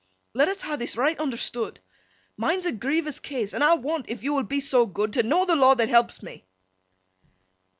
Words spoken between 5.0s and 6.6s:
know the law that helps me.